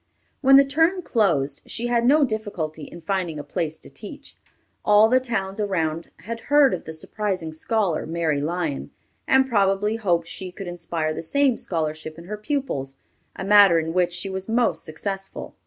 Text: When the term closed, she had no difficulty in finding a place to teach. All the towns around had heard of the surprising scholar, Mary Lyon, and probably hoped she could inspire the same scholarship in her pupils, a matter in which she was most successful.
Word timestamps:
When 0.41 0.55
the 0.55 0.65
term 0.65 1.03
closed, 1.03 1.61
she 1.67 1.85
had 1.85 2.07
no 2.07 2.23
difficulty 2.25 2.85
in 2.85 3.01
finding 3.01 3.37
a 3.37 3.43
place 3.43 3.77
to 3.77 3.87
teach. 3.91 4.35
All 4.83 5.07
the 5.07 5.19
towns 5.19 5.59
around 5.59 6.09
had 6.21 6.39
heard 6.49 6.73
of 6.73 6.85
the 6.85 6.91
surprising 6.93 7.53
scholar, 7.53 8.07
Mary 8.07 8.41
Lyon, 8.41 8.89
and 9.27 9.47
probably 9.47 9.97
hoped 9.97 10.25
she 10.25 10.51
could 10.51 10.65
inspire 10.65 11.13
the 11.13 11.21
same 11.21 11.55
scholarship 11.55 12.17
in 12.17 12.23
her 12.23 12.37
pupils, 12.39 12.95
a 13.35 13.43
matter 13.43 13.77
in 13.77 13.93
which 13.93 14.11
she 14.13 14.27
was 14.27 14.49
most 14.49 14.85
successful. 14.85 15.53